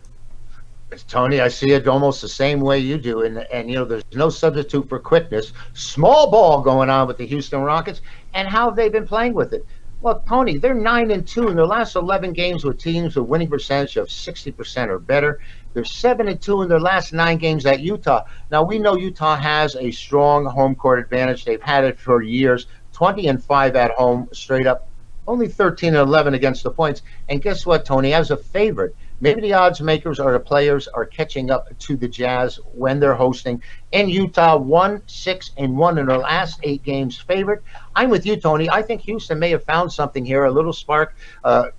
Tony, 1.07 1.41
I 1.41 1.49
see 1.49 1.71
it 1.71 1.87
almost 1.87 2.21
the 2.21 2.29
same 2.29 2.61
way 2.61 2.79
you 2.79 2.97
do, 2.97 3.23
and 3.23 3.39
and 3.51 3.69
you 3.69 3.75
know 3.75 3.83
there's 3.83 4.03
no 4.13 4.29
substitute 4.29 4.87
for 4.87 4.99
quickness. 4.99 5.51
Small 5.73 6.31
ball 6.31 6.61
going 6.61 6.89
on 6.89 7.07
with 7.07 7.17
the 7.17 7.25
Houston 7.25 7.61
Rockets, 7.61 8.01
and 8.33 8.47
how 8.47 8.67
have 8.67 8.77
they 8.77 8.87
been 8.87 9.05
playing 9.05 9.33
with 9.33 9.51
it? 9.53 9.65
Well, 9.99 10.23
Tony, 10.29 10.57
they're 10.57 10.75
nine 10.75 11.09
and 11.09 11.27
two 11.27 11.47
in 11.49 11.55
their 11.55 11.65
last 11.65 11.95
11 11.95 12.33
games 12.33 12.63
with 12.63 12.77
teams 12.77 13.15
with 13.15 13.25
winning 13.25 13.49
percentage 13.49 13.97
of 13.97 14.07
60% 14.07 14.89
or 14.89 14.99
better. 14.99 15.39
They're 15.73 15.83
seven 15.83 16.27
and 16.27 16.39
two 16.39 16.61
in 16.61 16.69
their 16.69 16.79
last 16.79 17.13
nine 17.13 17.39
games 17.39 17.65
at 17.65 17.79
Utah. 17.79 18.23
Now 18.51 18.61
we 18.61 18.77
know 18.77 18.95
Utah 18.95 19.35
has 19.35 19.75
a 19.75 19.89
strong 19.89 20.45
home 20.45 20.75
court 20.75 20.99
advantage. 20.99 21.45
They've 21.45 21.61
had 21.61 21.83
it 21.83 21.99
for 21.99 22.21
years. 22.21 22.67
20 22.93 23.27
and 23.27 23.43
five 23.43 23.75
at 23.75 23.91
home, 23.91 24.29
straight 24.33 24.67
up. 24.67 24.87
Only 25.27 25.47
13 25.47 25.89
and 25.89 26.07
11 26.07 26.35
against 26.35 26.63
the 26.63 26.71
points. 26.71 27.01
And 27.27 27.41
guess 27.41 27.65
what, 27.65 27.83
Tony? 27.83 28.13
As 28.13 28.29
a 28.29 28.37
favorite, 28.37 28.95
maybe 29.19 29.41
the 29.41 29.53
odds 29.53 29.81
makers 29.81 30.19
or 30.19 30.31
the 30.31 30.39
players 30.39 30.87
are 30.87 31.05
catching 31.05 31.49
up 31.51 31.77
to 31.79 31.95
the 31.95 32.07
Jazz 32.07 32.59
when 32.73 32.99
they're 32.99 33.15
hosting. 33.15 33.61
In 33.91 34.09
Utah, 34.09 34.57
one, 34.57 35.01
six, 35.07 35.51
and 35.57 35.77
one 35.77 35.97
in 35.97 36.07
their 36.07 36.17
last 36.17 36.59
eight 36.63 36.83
games 36.83 37.17
favorite. 37.17 37.63
I'm 37.95 38.09
with 38.09 38.25
you, 38.25 38.35
Tony. 38.35 38.69
I 38.69 38.81
think 38.81 39.01
Houston 39.01 39.39
may 39.39 39.49
have 39.51 39.63
found 39.63 39.91
something 39.91 40.25
here, 40.25 40.45
a 40.45 40.51
little 40.51 40.73
spark. 40.73 41.15
Uh, 41.43 41.69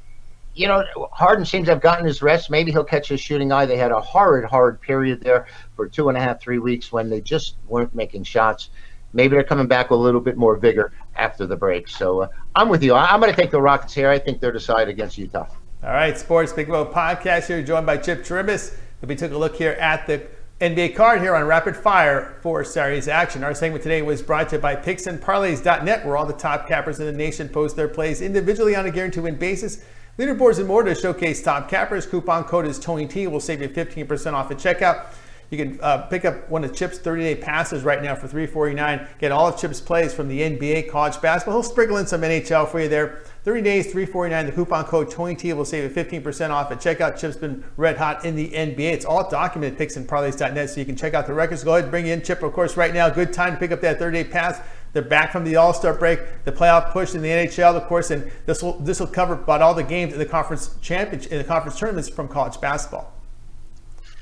you 0.54 0.66
know, 0.66 0.84
Harden 1.12 1.44
seems 1.44 1.66
to 1.66 1.72
have 1.72 1.80
gotten 1.80 2.04
his 2.04 2.20
rest. 2.20 2.50
Maybe 2.50 2.72
he'll 2.72 2.82
catch 2.82 3.08
his 3.08 3.20
shooting 3.20 3.52
eye. 3.52 3.64
They 3.64 3.76
had 3.76 3.92
a 3.92 4.00
horrid, 4.00 4.44
hard 4.44 4.80
period 4.80 5.20
there 5.20 5.46
for 5.76 5.88
two 5.88 6.08
and 6.08 6.18
a 6.18 6.20
half, 6.20 6.40
three 6.40 6.58
weeks 6.58 6.90
when 6.90 7.08
they 7.08 7.20
just 7.20 7.54
weren't 7.68 7.94
making 7.94 8.24
shots. 8.24 8.70
Maybe 9.12 9.36
they're 9.36 9.44
coming 9.44 9.68
back 9.68 9.90
with 9.90 10.00
a 10.00 10.02
little 10.02 10.20
bit 10.20 10.36
more 10.36 10.56
vigor 10.56 10.92
after 11.14 11.46
the 11.46 11.56
break. 11.56 11.88
So 11.88 12.22
uh, 12.22 12.28
I'm 12.56 12.68
with 12.68 12.82
you. 12.82 12.94
I'm 12.94 13.20
going 13.20 13.32
to 13.32 13.40
take 13.40 13.52
the 13.52 13.60
Rockets 13.60 13.94
here. 13.94 14.10
I 14.10 14.18
think 14.18 14.40
they're 14.40 14.52
decided 14.52 14.88
against 14.88 15.16
Utah. 15.16 15.46
All 15.80 15.92
right, 15.92 16.18
Sports 16.18 16.52
Pick 16.52 16.66
Info 16.66 16.92
Podcast 16.92 17.46
here, 17.46 17.62
joined 17.62 17.86
by 17.86 17.98
Chip 17.98 18.24
Trimbus. 18.24 18.76
We 19.06 19.14
took 19.14 19.30
a 19.30 19.38
look 19.38 19.54
here 19.54 19.74
at 19.74 20.08
the 20.08 20.26
NBA 20.60 20.96
card 20.96 21.20
here 21.20 21.36
on 21.36 21.44
Rapid 21.44 21.76
Fire 21.76 22.36
for 22.42 22.64
Saturday's 22.64 23.06
action. 23.06 23.44
Our 23.44 23.54
segment 23.54 23.84
today 23.84 24.02
was 24.02 24.20
brought 24.20 24.48
to 24.48 24.56
you 24.56 24.60
by 24.60 24.74
PicksandParlays.net, 24.74 26.04
where 26.04 26.16
all 26.16 26.26
the 26.26 26.32
top 26.32 26.66
cappers 26.66 26.98
in 26.98 27.06
the 27.06 27.12
nation 27.12 27.48
post 27.48 27.76
their 27.76 27.86
plays 27.86 28.20
individually 28.20 28.74
on 28.74 28.86
a 28.86 28.90
guaranteed 28.90 29.22
win 29.22 29.36
basis. 29.36 29.84
Leaderboards 30.18 30.58
and 30.58 30.66
more 30.66 30.82
to 30.82 30.96
showcase 30.96 31.44
top 31.44 31.68
cappers. 31.68 32.06
Coupon 32.06 32.42
code 32.42 32.66
is 32.66 32.80
TonyT. 32.80 33.10
T. 33.10 33.26
Will 33.28 33.38
save 33.38 33.62
you 33.62 33.68
15% 33.68 34.32
off 34.32 34.50
at 34.50 34.56
checkout. 34.56 35.12
You 35.50 35.56
can 35.56 35.80
uh, 35.80 36.02
pick 36.02 36.26
up 36.26 36.48
one 36.50 36.62
of 36.62 36.74
Chip's 36.74 36.98
30-day 36.98 37.36
passes 37.36 37.82
right 37.82 38.02
now 38.02 38.14
for 38.14 38.28
349. 38.28 39.08
Get 39.18 39.32
all 39.32 39.48
of 39.48 39.58
Chip's 39.58 39.80
plays 39.80 40.12
from 40.12 40.28
the 40.28 40.40
NBA, 40.40 40.90
college 40.90 41.20
basketball. 41.22 41.62
He'll 41.62 41.70
sprinkle 41.70 41.96
in 41.96 42.06
some 42.06 42.20
NHL 42.20 42.68
for 42.68 42.80
you 42.80 42.88
there. 42.88 43.22
30 43.44 43.62
days, 43.62 43.86
349. 43.86 44.46
The 44.46 44.52
coupon 44.52 44.84
code 44.84 45.10
TonyT 45.10 45.56
will 45.56 45.64
save 45.64 45.84
you 45.84 46.04
15% 46.04 46.50
off 46.50 46.70
at 46.70 46.80
checkout. 46.80 47.18
Chip's 47.18 47.36
been 47.36 47.64
red 47.78 47.96
hot 47.96 48.26
in 48.26 48.36
the 48.36 48.50
NBA. 48.50 48.92
It's 48.92 49.06
all 49.06 49.28
documented 49.30 49.80
at 49.80 49.88
picksandparlays.net, 49.88 50.68
so 50.68 50.80
you 50.80 50.86
can 50.86 50.96
check 50.96 51.14
out 51.14 51.26
the 51.26 51.32
records. 51.32 51.64
Go 51.64 51.72
ahead 51.72 51.84
and 51.84 51.90
bring 51.90 52.06
in 52.06 52.20
Chip, 52.22 52.42
of 52.42 52.52
course, 52.52 52.76
right 52.76 52.92
now. 52.92 53.08
Good 53.08 53.32
time 53.32 53.54
to 53.54 53.58
pick 53.58 53.72
up 53.72 53.80
that 53.80 53.98
30-day 53.98 54.24
pass. 54.24 54.60
They're 54.92 55.02
back 55.02 55.32
from 55.32 55.44
the 55.44 55.56
All-Star 55.56 55.94
break, 55.94 56.44
the 56.44 56.52
playoff 56.52 56.92
push 56.92 57.14
in 57.14 57.22
the 57.22 57.28
NHL, 57.28 57.74
of 57.74 57.84
course, 57.84 58.10
and 58.10 58.30
this 58.46 58.62
will 58.62 58.78
this 58.80 59.00
will 59.00 59.06
cover 59.06 59.34
about 59.34 59.60
all 59.60 59.74
the 59.74 59.82
games 59.82 60.14
in 60.14 60.18
the 60.18 60.26
conference 60.26 60.76
championship 60.80 61.30
in 61.30 61.38
the 61.38 61.44
conference 61.44 61.78
tournaments 61.78 62.08
from 62.08 62.26
college 62.26 62.58
basketball. 62.60 63.17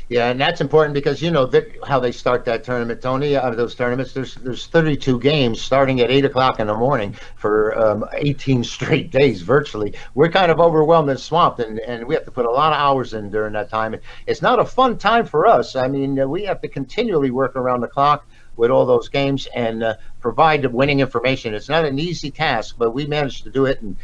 Yeah, 0.08 0.30
and 0.30 0.40
that's 0.40 0.60
important 0.60 0.94
because 0.94 1.20
you 1.20 1.32
know 1.32 1.50
how 1.84 1.98
they 1.98 2.12
start 2.12 2.44
that 2.44 2.62
tournament, 2.62 3.02
Tony. 3.02 3.36
Out 3.36 3.50
of 3.50 3.56
those 3.56 3.74
tournaments, 3.74 4.12
there's 4.12 4.36
there's 4.36 4.66
32 4.68 5.18
games 5.18 5.60
starting 5.60 6.00
at 6.00 6.12
eight 6.12 6.24
o'clock 6.24 6.60
in 6.60 6.68
the 6.68 6.76
morning 6.76 7.16
for 7.34 7.76
um, 7.76 8.04
18 8.12 8.62
straight 8.62 9.10
days, 9.10 9.42
virtually. 9.42 9.94
We're 10.14 10.30
kind 10.30 10.52
of 10.52 10.60
overwhelmed 10.60 11.10
and 11.10 11.18
swamped, 11.18 11.58
and, 11.58 11.80
and 11.80 12.06
we 12.06 12.14
have 12.14 12.24
to 12.24 12.30
put 12.30 12.46
a 12.46 12.50
lot 12.50 12.72
of 12.72 12.78
hours 12.78 13.14
in 13.14 13.30
during 13.30 13.54
that 13.54 13.68
time. 13.68 13.96
It's 14.28 14.42
not 14.42 14.60
a 14.60 14.64
fun 14.64 14.96
time 14.96 15.26
for 15.26 15.44
us. 15.44 15.74
I 15.74 15.88
mean, 15.88 16.30
we 16.30 16.44
have 16.44 16.60
to 16.60 16.68
continually 16.68 17.32
work 17.32 17.56
around 17.56 17.80
the 17.80 17.88
clock 17.88 18.28
with 18.54 18.70
all 18.70 18.86
those 18.86 19.08
games 19.08 19.48
and 19.54 19.82
uh, 19.82 19.96
provide 20.20 20.62
the 20.62 20.70
winning 20.70 21.00
information. 21.00 21.52
It's 21.52 21.68
not 21.68 21.84
an 21.84 21.98
easy 21.98 22.30
task, 22.30 22.76
but 22.78 22.92
we 22.92 23.06
managed 23.06 23.42
to 23.44 23.50
do 23.50 23.66
it, 23.66 23.82
and 23.82 23.96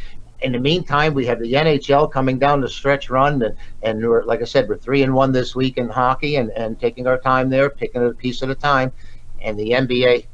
in 0.43 0.53
the 0.53 0.59
meantime, 0.59 1.15
we 1.15 1.27
have 1.27 1.41
the 1.41 1.53
NHL 1.53 2.11
coming 2.11 2.39
down 2.39 2.61
the 2.61 2.69
stretch 2.69 3.11
run, 3.11 3.43
and, 3.43 3.57
and 3.83 4.07
we're, 4.07 4.25
like 4.25 4.41
I 4.41 4.45
said, 4.45 4.69
we're 4.69 4.77
three 4.77 5.03
and 5.03 5.15
one 5.15 5.33
this 5.33 5.55
week 5.55 5.79
in 5.79 5.89
hockey, 5.89 6.37
and, 6.37 6.51
and 6.51 6.79
taking 6.79 7.07
our 7.07 7.19
time 7.19 7.49
there, 7.49 7.71
picking 7.71 8.05
a 8.05 8.13
piece 8.13 8.43
at 8.43 8.51
a 8.51 8.55
time. 8.55 8.93
And 9.41 9.59
the 9.59 9.71
NBA, 9.71 10.27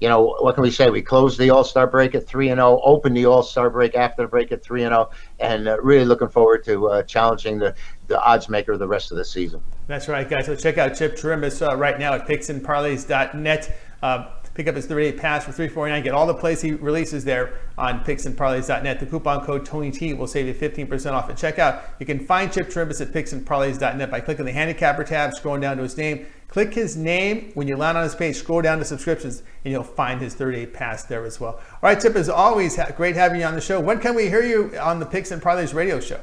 you 0.00 0.08
know, 0.08 0.36
what 0.40 0.54
can 0.54 0.62
we 0.62 0.70
say? 0.70 0.90
We 0.90 1.02
closed 1.02 1.38
the 1.38 1.50
All 1.50 1.64
Star 1.64 1.86
break 1.86 2.14
at 2.14 2.26
three 2.26 2.48
and 2.48 2.58
zero, 2.58 2.80
oh, 2.82 2.94
opened 2.94 3.16
the 3.16 3.26
All 3.26 3.42
Star 3.42 3.70
break 3.70 3.94
after 3.94 4.22
the 4.22 4.28
break 4.28 4.50
at 4.50 4.62
three 4.62 4.82
and 4.82 4.92
zero, 4.92 5.10
oh, 5.10 5.14
and 5.38 5.68
uh, 5.68 5.80
really 5.80 6.04
looking 6.04 6.28
forward 6.28 6.64
to 6.64 6.88
uh, 6.88 7.02
challenging 7.02 7.58
the 7.58 7.74
the 8.08 8.20
odds 8.22 8.48
maker 8.48 8.76
the 8.76 8.88
rest 8.88 9.10
of 9.12 9.18
the 9.18 9.24
season. 9.24 9.60
That's 9.86 10.08
right, 10.08 10.28
guys. 10.28 10.46
So 10.46 10.56
check 10.56 10.78
out 10.78 10.96
Chip 10.96 11.16
Trimbus 11.16 11.66
uh, 11.66 11.76
right 11.76 11.98
now 11.98 12.14
at 12.14 12.26
picksandparlays.net. 12.26 13.76
Uh, 14.02 14.30
Pick 14.60 14.68
up 14.68 14.76
his 14.76 14.86
30-day 14.86 15.12
pass 15.12 15.46
for 15.46 15.52
349. 15.52 16.02
Get 16.02 16.12
all 16.12 16.26
the 16.26 16.34
plays 16.34 16.60
he 16.60 16.72
releases 16.72 17.24
there 17.24 17.54
on 17.78 18.04
picksandparlays.net. 18.04 19.00
The 19.00 19.06
coupon 19.06 19.42
code 19.42 19.64
TonyT 19.64 20.18
will 20.18 20.26
save 20.26 20.48
you 20.48 20.52
15% 20.52 21.12
off 21.12 21.30
at 21.30 21.36
checkout. 21.36 21.80
You 21.98 22.04
can 22.04 22.26
find 22.26 22.52
Chip 22.52 22.68
Trimbus 22.68 23.00
at 23.00 23.08
picksandparlays.net 23.08 24.10
by 24.10 24.20
clicking 24.20 24.44
the 24.44 24.52
handicapper 24.52 25.02
tab, 25.02 25.30
scrolling 25.30 25.62
down 25.62 25.78
to 25.78 25.82
his 25.82 25.96
name. 25.96 26.26
Click 26.48 26.74
his 26.74 26.94
name. 26.94 27.52
When 27.54 27.68
you 27.68 27.76
land 27.78 27.96
on 27.96 28.04
his 28.04 28.14
page, 28.14 28.36
scroll 28.36 28.60
down 28.60 28.80
to 28.80 28.84
subscriptions, 28.84 29.42
and 29.64 29.72
you'll 29.72 29.82
find 29.82 30.20
his 30.20 30.34
30-day 30.34 30.66
pass 30.66 31.04
there 31.04 31.24
as 31.24 31.40
well. 31.40 31.52
All 31.52 31.78
right, 31.80 31.98
Chip, 31.98 32.14
as 32.14 32.28
always, 32.28 32.78
great 32.98 33.16
having 33.16 33.40
you 33.40 33.46
on 33.46 33.54
the 33.54 33.62
show. 33.62 33.80
When 33.80 33.98
can 33.98 34.14
we 34.14 34.28
hear 34.28 34.42
you 34.42 34.78
on 34.78 35.00
the 35.00 35.06
Picks 35.06 35.30
and 35.30 35.40
Parlays 35.40 35.72
radio 35.72 36.00
show? 36.00 36.20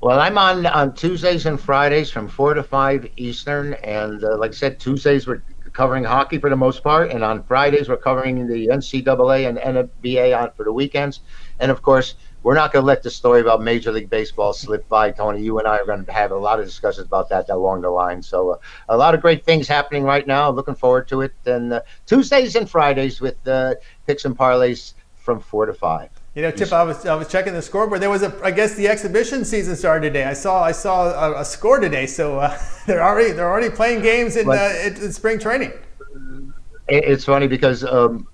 Well, 0.00 0.20
I'm 0.20 0.38
on 0.38 0.66
on 0.66 0.94
Tuesdays 0.94 1.46
and 1.46 1.58
Fridays 1.58 2.08
from 2.08 2.28
four 2.28 2.54
to 2.54 2.62
five 2.62 3.08
Eastern, 3.16 3.74
and 3.74 4.22
uh, 4.22 4.36
like 4.36 4.50
I 4.50 4.54
said, 4.54 4.78
Tuesdays 4.78 5.26
we're 5.26 5.42
covering 5.76 6.04
hockey 6.04 6.38
for 6.38 6.48
the 6.48 6.56
most 6.56 6.82
part, 6.82 7.10
and 7.10 7.22
on 7.22 7.42
Fridays 7.42 7.86
we're 7.86 7.98
covering 7.98 8.46
the 8.46 8.68
NCAA 8.68 9.46
and 9.46 9.58
NBA 9.58 10.34
on 10.34 10.50
for 10.56 10.64
the 10.64 10.72
weekends, 10.72 11.20
and 11.60 11.70
of 11.70 11.82
course 11.82 12.14
we're 12.42 12.54
not 12.54 12.72
going 12.72 12.82
to 12.82 12.86
let 12.86 13.02
the 13.02 13.10
story 13.10 13.42
about 13.42 13.60
Major 13.60 13.92
League 13.92 14.08
Baseball 14.08 14.54
slip 14.54 14.88
by, 14.88 15.10
Tony. 15.10 15.42
You 15.42 15.58
and 15.58 15.68
I 15.68 15.76
are 15.78 15.84
going 15.84 16.06
to 16.06 16.12
have 16.12 16.30
a 16.30 16.36
lot 16.36 16.60
of 16.60 16.64
discussions 16.64 17.06
about 17.06 17.28
that 17.28 17.50
along 17.50 17.82
the 17.82 17.90
line. 17.90 18.22
So, 18.22 18.52
uh, 18.52 18.58
a 18.88 18.96
lot 18.96 19.14
of 19.14 19.20
great 19.20 19.44
things 19.44 19.68
happening 19.68 20.04
right 20.04 20.26
now. 20.26 20.48
Looking 20.50 20.76
forward 20.76 21.08
to 21.08 21.22
it. 21.22 21.34
And 21.44 21.72
uh, 21.72 21.80
Tuesdays 22.06 22.56
and 22.56 22.70
Fridays 22.70 23.20
with 23.20 23.36
uh, 23.46 23.74
picks 24.06 24.24
and 24.24 24.38
parlays 24.38 24.94
from 25.16 25.40
four 25.40 25.66
to 25.66 25.74
five. 25.74 26.08
You 26.36 26.42
know, 26.42 26.50
Chip, 26.50 26.70
I 26.70 26.82
was 26.82 27.06
I 27.06 27.14
was 27.14 27.28
checking 27.28 27.54
the 27.54 27.62
scoreboard. 27.62 28.02
There 28.02 28.10
was 28.10 28.22
a, 28.22 28.38
I 28.44 28.50
guess 28.50 28.74
the 28.74 28.88
exhibition 28.88 29.42
season 29.42 29.74
started 29.74 30.08
today. 30.08 30.24
I 30.24 30.34
saw 30.34 30.62
I 30.62 30.72
saw 30.72 31.06
a, 31.06 31.40
a 31.40 31.44
score 31.46 31.80
today, 31.80 32.06
so 32.06 32.40
uh, 32.40 32.58
they're 32.86 33.02
already 33.02 33.32
they're 33.32 33.50
already 33.50 33.74
playing 33.74 34.02
games 34.02 34.36
in, 34.36 34.46
uh, 34.46 34.74
in, 34.84 34.96
in 34.96 35.12
spring 35.14 35.38
training. 35.38 35.72
It's 36.88 37.24
funny 37.24 37.46
because 37.46 37.84
um, 37.84 38.28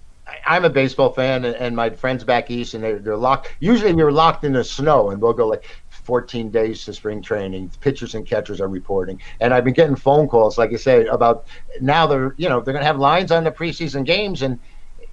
I'm 0.45 0.65
a 0.65 0.69
baseball 0.69 1.13
fan, 1.13 1.45
and 1.45 1.77
my 1.77 1.91
friends 1.91 2.25
back 2.25 2.51
east, 2.51 2.75
and 2.75 2.83
they're, 2.83 2.99
they're 2.99 3.17
locked. 3.17 3.53
Usually, 3.61 3.93
we 3.93 4.03
are 4.03 4.11
locked 4.11 4.43
in 4.43 4.53
the 4.53 4.65
snow, 4.65 5.11
and 5.11 5.23
we'll 5.23 5.33
go 5.33 5.47
like 5.47 5.65
14 5.91 6.51
days 6.51 6.85
to 6.87 6.93
spring 6.93 7.23
training. 7.23 7.71
Pitchers 7.81 8.17
and 8.17 8.27
catchers 8.27 8.61
are 8.61 8.69
reporting, 8.69 9.23
and 9.39 9.55
I've 9.55 9.63
been 9.63 9.75
getting 9.75 9.95
phone 9.95 10.27
calls, 10.27 10.59
like 10.59 10.73
I 10.73 10.77
said, 10.77 11.07
about 11.07 11.47
now 11.81 12.09
they're 12.09 12.35
you 12.37 12.49
know 12.49 12.61
they're 12.61 12.75
going 12.75 12.83
to 12.83 12.87
have 12.87 12.99
lines 12.99 13.31
on 13.31 13.45
the 13.45 13.53
preseason 13.53 14.05
games, 14.05 14.43
and 14.43 14.59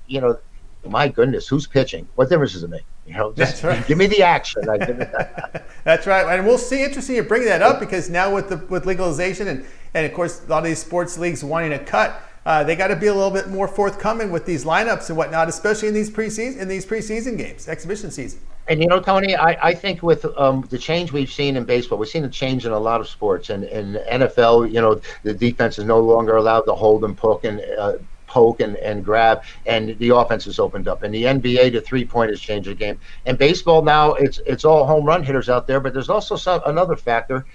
you 0.08 0.20
know, 0.20 0.40
my 0.88 1.08
goodness, 1.08 1.48
who's 1.48 1.68
pitching? 1.68 2.08
What 2.16 2.30
difference 2.30 2.54
does 2.54 2.64
it 2.64 2.70
make? 2.70 2.86
You 3.06 3.14
know, 3.14 3.34
just 3.34 3.64
right. 3.64 3.86
give 3.88 3.98
me 3.98 4.08
the 4.08 4.22
action. 4.22 4.62
That's 5.84 6.06
right, 6.08 6.38
and 6.38 6.46
we'll 6.46 6.58
see. 6.58 6.84
Interesting 6.84 7.16
you 7.16 7.24
bring 7.24 7.46
that 7.46 7.62
up 7.62 7.80
because 7.80 8.10
now 8.10 8.34
with 8.34 8.50
the 8.50 8.58
with 8.70 8.86
legalization 8.86 9.48
and 9.48 9.66
and 9.94 10.06
of 10.06 10.14
course 10.14 10.46
a 10.46 10.50
lot 10.50 10.60
of 10.60 10.66
these 10.66 10.80
sports 10.80 11.18
leagues 11.18 11.44
wanting 11.44 11.72
to 11.72 11.80
cut 11.80 12.22
uh, 12.46 12.64
they 12.64 12.76
got 12.76 12.88
to 12.88 12.96
be 12.96 13.08
a 13.08 13.14
little 13.14 13.32
bit 13.32 13.48
more 13.48 13.68
forthcoming 13.68 14.32
with 14.32 14.46
these 14.46 14.66
lineups 14.66 15.10
and 15.10 15.18
whatnot, 15.18 15.50
especially 15.50 15.88
in 15.88 15.94
these 15.94 16.10
preseason 16.10 16.58
in 16.58 16.68
these 16.68 16.86
preseason 16.86 17.38
games, 17.38 17.68
exhibition 17.68 18.10
season. 18.12 18.40
And 18.68 18.82
you 18.82 18.88
know, 18.88 19.00
Tony, 19.00 19.36
I, 19.36 19.70
I 19.70 19.74
think 19.74 20.02
with 20.02 20.26
um, 20.38 20.66
the 20.70 20.78
change 20.78 21.12
we've 21.12 21.32
seen 21.32 21.56
in 21.56 21.66
baseball, 21.66 21.98
we've 21.98 22.10
seen 22.10 22.24
a 22.24 22.30
change 22.30 22.66
in 22.66 22.72
a 22.72 22.80
lot 22.80 23.02
of 23.02 23.10
sports. 23.10 23.50
And 23.50 23.66
in 23.66 24.00
NFL, 24.10 24.72
you 24.72 24.80
know, 24.80 25.02
the 25.24 25.34
defense 25.34 25.80
is 25.80 25.86
no 25.86 26.00
longer 26.00 26.38
allowed 26.38 26.62
to 26.62 26.74
hold 26.74 27.04
and 27.04 27.18
poke 27.18 27.44
and 27.44 27.62
uh, 27.78 27.94
poke 28.30 28.62
and, 28.62 28.78
and 28.78 29.04
grab, 29.04 29.44
and 29.66 29.98
the 30.00 30.16
offense 30.16 30.46
has 30.46 30.60
opened 30.60 30.88
up. 30.88 31.04
And 31.04 31.14
the 31.14 31.24
NBA, 31.24 31.74
the 31.74 31.82
three 31.82 32.06
point 32.06 32.30
has 32.30 32.40
changed 32.40 32.70
the 32.70 32.76
game. 32.76 32.98
And 33.26 33.38
baseball 33.38 33.82
now, 33.82 34.14
it's 34.14 34.40
it's 34.46 34.64
all 34.64 34.86
home 34.86 35.04
run 35.04 35.24
hitters 35.24 35.50
out 35.50 35.68
there, 35.68 35.82
but 35.82 35.94
there's 35.94 36.10
also 36.10 36.36
some, 36.38 36.62
another 36.66 36.96
factor 36.96 37.46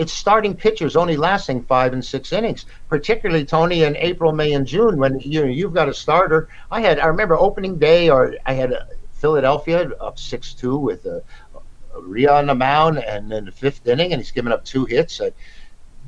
it's 0.00 0.14
starting 0.14 0.54
pitchers 0.54 0.96
only 0.96 1.14
lasting 1.14 1.62
five 1.64 1.92
and 1.92 2.02
six 2.02 2.32
innings, 2.32 2.64
particularly 2.88 3.44
Tony 3.44 3.82
in 3.82 3.94
April, 3.96 4.32
May, 4.32 4.54
and 4.54 4.66
June 4.66 4.96
when 4.96 5.20
you 5.20 5.44
you've 5.44 5.74
got 5.74 5.90
a 5.90 5.94
starter. 5.94 6.48
I 6.70 6.80
had 6.80 6.98
I 6.98 7.06
remember 7.06 7.38
opening 7.38 7.78
day, 7.78 8.08
or 8.08 8.34
I 8.46 8.54
had 8.54 8.72
Philadelphia 9.12 9.90
up 10.00 10.18
six 10.18 10.54
two 10.54 10.78
with 10.78 11.04
a, 11.04 11.22
a 11.94 12.00
Rhea 12.00 12.32
on 12.32 12.46
the 12.46 12.54
mound, 12.54 12.96
and 12.98 13.30
then 13.30 13.44
the 13.44 13.52
fifth 13.52 13.86
inning, 13.86 14.14
and 14.14 14.22
he's 14.22 14.30
giving 14.30 14.52
up 14.52 14.64
two 14.64 14.86
hits. 14.86 15.20
Uh, 15.20 15.32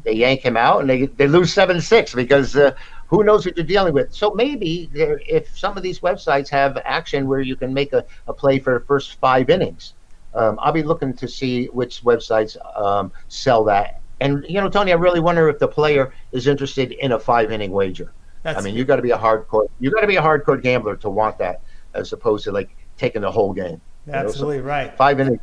they 0.04 0.14
yank 0.14 0.40
him 0.40 0.56
out, 0.56 0.80
and 0.80 0.88
they 0.88 1.04
they 1.04 1.28
lose 1.28 1.52
seven 1.52 1.80
six 1.80 2.14
because. 2.14 2.56
Uh, 2.56 2.74
who 3.12 3.22
knows 3.22 3.44
what 3.44 3.58
you're 3.58 3.66
dealing 3.66 3.92
with? 3.92 4.12
So 4.14 4.30
maybe 4.30 4.88
there, 4.94 5.20
if 5.28 5.56
some 5.56 5.76
of 5.76 5.82
these 5.82 6.00
websites 6.00 6.48
have 6.48 6.78
action 6.86 7.28
where 7.28 7.42
you 7.42 7.56
can 7.56 7.74
make 7.74 7.92
a, 7.92 8.06
a 8.26 8.32
play 8.32 8.58
for 8.58 8.78
the 8.78 8.84
first 8.86 9.20
five 9.20 9.50
innings, 9.50 9.92
um, 10.34 10.58
I'll 10.62 10.72
be 10.72 10.82
looking 10.82 11.12
to 11.16 11.28
see 11.28 11.66
which 11.66 12.02
websites 12.04 12.56
um, 12.74 13.12
sell 13.28 13.64
that. 13.64 14.00
And 14.20 14.46
you 14.48 14.62
know, 14.62 14.70
Tony, 14.70 14.92
I 14.92 14.94
really 14.94 15.20
wonder 15.20 15.50
if 15.50 15.58
the 15.58 15.68
player 15.68 16.14
is 16.32 16.46
interested 16.46 16.92
in 16.92 17.12
a 17.12 17.18
five 17.18 17.52
inning 17.52 17.70
wager. 17.70 18.14
That's 18.44 18.58
I 18.58 18.62
mean, 18.62 18.74
you've 18.74 18.86
got 18.86 18.96
to 18.96 19.02
be 19.02 19.10
a 19.10 19.18
hardcore. 19.18 19.68
you've 19.78 19.92
got 19.92 20.00
to 20.00 20.06
be 20.06 20.16
a 20.16 20.22
hardcore 20.22 20.60
gambler 20.60 20.96
to 20.96 21.10
want 21.10 21.36
that, 21.36 21.60
as 21.92 22.14
opposed 22.14 22.44
to 22.44 22.52
like 22.52 22.74
taking 22.96 23.20
the 23.20 23.30
whole 23.30 23.52
game. 23.52 23.78
Absolutely 24.10 24.56
you 24.56 24.62
know? 24.62 24.68
so 24.68 24.70
right. 24.70 24.96
Five 24.96 25.20
innings, 25.20 25.40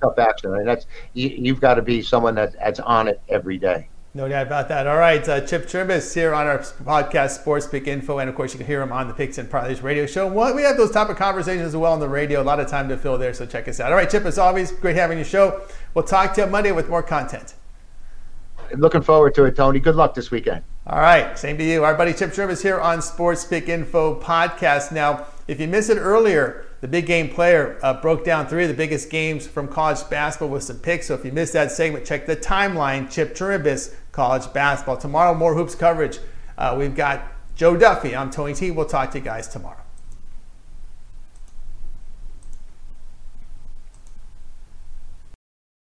tough 0.00 0.18
action, 0.18 0.54
and 0.54 0.66
that's 0.66 0.86
you, 1.12 1.52
have 1.52 1.60
got 1.60 1.74
to 1.74 1.82
be 1.82 2.00
someone 2.00 2.34
that, 2.36 2.54
that's 2.58 2.80
on 2.80 3.08
it 3.08 3.20
every 3.28 3.58
day. 3.58 3.90
No 4.16 4.28
doubt 4.28 4.46
about 4.46 4.68
that. 4.68 4.86
All 4.86 4.96
right, 4.96 5.28
uh, 5.28 5.40
Chip 5.40 5.66
Trimbus 5.66 6.14
here 6.14 6.32
on 6.32 6.46
our 6.46 6.60
podcast, 6.60 7.40
Sports 7.40 7.66
Pick 7.66 7.88
Info, 7.88 8.18
and 8.18 8.30
of 8.30 8.36
course 8.36 8.52
you 8.54 8.58
can 8.58 8.66
hear 8.66 8.80
him 8.80 8.92
on 8.92 9.08
the 9.08 9.14
Picks 9.14 9.38
and 9.38 9.50
Parlays 9.50 9.82
radio 9.82 10.06
show. 10.06 10.28
Well, 10.28 10.54
we 10.54 10.62
have 10.62 10.76
those 10.76 10.92
type 10.92 11.08
of 11.08 11.16
conversations 11.16 11.66
as 11.66 11.76
well 11.76 11.92
on 11.92 11.98
the 11.98 12.08
radio. 12.08 12.40
A 12.40 12.44
lot 12.44 12.60
of 12.60 12.68
time 12.68 12.88
to 12.90 12.96
fill 12.96 13.18
there, 13.18 13.34
so 13.34 13.44
check 13.44 13.66
us 13.66 13.80
out. 13.80 13.90
All 13.90 13.98
right, 13.98 14.08
Chip, 14.08 14.24
as 14.24 14.38
always, 14.38 14.70
great 14.70 14.94
having 14.94 15.18
you 15.18 15.24
show. 15.24 15.62
We'll 15.94 16.04
talk 16.04 16.32
to 16.34 16.42
you 16.42 16.46
Monday 16.46 16.70
with 16.70 16.88
more 16.88 17.02
content. 17.02 17.54
Looking 18.78 19.02
forward 19.02 19.34
to 19.34 19.44
it, 19.44 19.56
Tony. 19.56 19.80
Good 19.80 19.96
luck 19.96 20.14
this 20.14 20.30
weekend. 20.30 20.62
All 20.86 21.00
right, 21.00 21.38
same 21.38 21.56
to 21.58 21.64
you. 21.64 21.82
Our 21.84 21.94
buddy 21.94 22.12
Chip 22.12 22.30
Trimbus 22.30 22.62
here 22.62 22.78
on 22.78 23.00
Sports 23.00 23.44
Pick 23.44 23.68
Info 23.68 24.20
podcast. 24.20 24.92
Now, 24.92 25.26
if 25.48 25.58
you 25.58 25.66
missed 25.66 25.90
it 25.90 25.96
earlier, 25.96 26.66
the 26.80 26.88
big 26.88 27.06
game 27.06 27.30
player 27.30 27.78
uh, 27.82 27.94
broke 28.00 28.24
down 28.24 28.46
three 28.46 28.64
of 28.64 28.68
the 28.68 28.74
biggest 28.74 29.08
games 29.08 29.46
from 29.46 29.68
college 29.68 29.98
basketball 30.10 30.50
with 30.50 30.62
some 30.62 30.78
picks. 30.78 31.06
So 31.06 31.14
if 31.14 31.24
you 31.24 31.32
missed 31.32 31.54
that 31.54 31.72
segment, 31.72 32.04
check 32.04 32.26
the 32.26 32.36
timeline. 32.36 33.10
Chip 33.10 33.34
Trimbus, 33.34 33.94
college 34.12 34.52
basketball. 34.52 34.98
Tomorrow, 34.98 35.34
more 35.34 35.54
hoops 35.54 35.74
coverage. 35.74 36.18
Uh, 36.58 36.76
we've 36.78 36.94
got 36.94 37.22
Joe 37.54 37.76
Duffy. 37.76 38.14
I'm 38.14 38.30
Tony 38.30 38.52
T. 38.52 38.70
We'll 38.70 38.86
talk 38.86 39.10
to 39.12 39.18
you 39.18 39.24
guys 39.24 39.48
tomorrow. 39.48 39.83